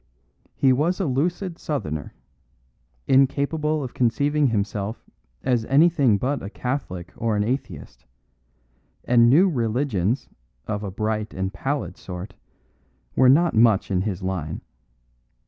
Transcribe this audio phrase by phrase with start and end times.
[0.55, 2.15] He was a lucid Southerner,
[3.07, 5.03] incapable of conceiving himself
[5.43, 8.07] as anything but a Catholic or an atheist;
[9.03, 10.27] and new religions
[10.65, 12.33] of a bright and pallid sort
[13.15, 14.61] were not much in his line.